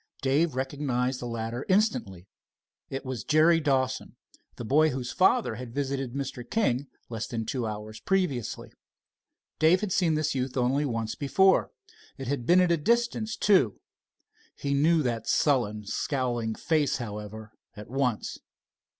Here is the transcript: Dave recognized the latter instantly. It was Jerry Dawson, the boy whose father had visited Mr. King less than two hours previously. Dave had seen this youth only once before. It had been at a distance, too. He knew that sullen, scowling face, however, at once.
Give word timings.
Dave 0.23 0.55
recognized 0.55 1.19
the 1.19 1.27
latter 1.27 1.63
instantly. 1.69 2.27
It 2.89 3.05
was 3.05 3.23
Jerry 3.23 3.59
Dawson, 3.59 4.15
the 4.55 4.65
boy 4.65 4.89
whose 4.89 5.11
father 5.11 5.57
had 5.57 5.75
visited 5.75 6.13
Mr. 6.13 6.43
King 6.49 6.87
less 7.09 7.27
than 7.27 7.45
two 7.45 7.67
hours 7.67 7.99
previously. 7.99 8.71
Dave 9.59 9.81
had 9.81 9.91
seen 9.91 10.15
this 10.15 10.33
youth 10.33 10.57
only 10.57 10.85
once 10.85 11.13
before. 11.13 11.69
It 12.17 12.27
had 12.27 12.47
been 12.47 12.61
at 12.61 12.71
a 12.71 12.77
distance, 12.77 13.35
too. 13.37 13.79
He 14.55 14.73
knew 14.73 15.03
that 15.03 15.27
sullen, 15.27 15.85
scowling 15.85 16.55
face, 16.55 16.97
however, 16.97 17.51
at 17.75 17.87
once. 17.87 18.39